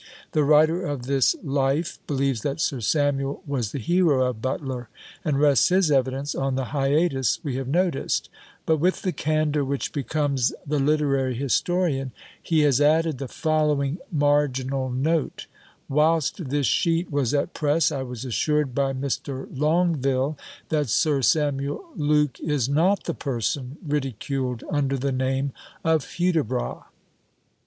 The 0.31 0.43
writer 0.43 0.83
of 0.83 1.03
this 1.03 1.35
Life 1.43 1.99
believes 2.07 2.41
that 2.41 2.59
Sir 2.59 2.79
Samuel 2.81 3.43
was 3.45 3.71
the 3.71 3.77
hero 3.77 4.25
of 4.25 4.41
Butler, 4.41 4.89
and 5.23 5.39
rests 5.39 5.69
his 5.69 5.91
evidence 5.91 6.33
on 6.33 6.55
the 6.55 6.65
hiatus 6.73 7.39
we 7.43 7.55
have 7.57 7.67
noticed; 7.67 8.27
but 8.65 8.77
with 8.77 9.03
the 9.03 9.11
candour 9.11 9.63
which 9.63 9.93
becomes 9.93 10.55
the 10.65 10.79
literary 10.79 11.35
historian, 11.35 12.13
he 12.41 12.61
has 12.61 12.81
added 12.81 13.19
the 13.19 13.27
following 13.27 13.99
marginal 14.11 14.89
note: 14.89 15.45
"Whilst 15.87 16.49
this 16.49 16.65
sheet 16.65 17.11
was 17.11 17.31
at 17.35 17.53
press, 17.53 17.91
I 17.91 18.01
was 18.01 18.25
assured 18.25 18.73
by 18.73 18.93
Mr. 18.93 19.47
Longueville, 19.55 20.35
that 20.69 20.89
Sir 20.89 21.21
Samuel 21.21 21.85
Luke 21.95 22.39
is 22.39 22.67
not 22.67 23.03
the 23.03 23.13
person 23.13 23.77
ridiculed 23.87 24.63
under 24.71 24.97
the 24.97 25.11
name 25.11 25.53
of 25.83 26.03
HUDIBRAS." 26.13 26.85